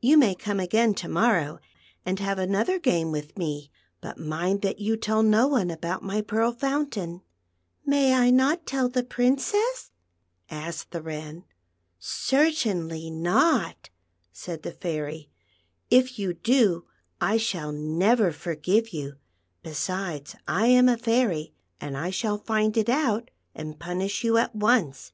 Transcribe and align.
You 0.00 0.16
may 0.16 0.34
come 0.34 0.58
again 0.60 0.94
to 0.94 1.10
morrow 1.10 1.58
and 2.06 2.18
have 2.20 2.38
another 2.38 2.78
game 2.78 3.12
with 3.12 3.36
me, 3.36 3.70
but 4.00 4.16
mind 4.16 4.62
that 4.62 4.78
you 4.78 4.96
tell 4.96 5.22
no 5.22 5.46
one 5.46 5.70
about 5.70 6.02
my 6.02 6.22
Pearl 6.22 6.52
Fountain."" 6.52 7.20
May 7.84 8.14
I 8.14 8.30
not 8.30 8.64
tell 8.64 8.88
the 8.88 9.02
Princess 9.02 9.90
}"asked 10.50 10.92
the 10.92 11.02
Wren. 11.02 11.44
"Certainly 11.98 13.10
not," 13.10 13.90
said 14.32 14.62
the 14.62 14.72
Fairy;" 14.72 15.28
if 15.90 16.18
\'ou 16.18 16.32
do, 16.32 16.86
I 17.20 17.36
shall 17.36 17.70
never 17.70 18.32
forgive 18.32 18.94
you; 18.94 19.16
besides, 19.62 20.34
I 20.46 20.68
am 20.68 20.88
a 20.88 20.96
fairy, 20.96 21.52
and 21.78 21.94
I 21.94 22.08
shall 22.08 22.38
find 22.38 22.74
it 22.78 22.88
out 22.88 23.30
and 23.54 23.78
punish 23.78 24.24
you 24.24 24.38
at 24.38 24.56
once." 24.56 25.12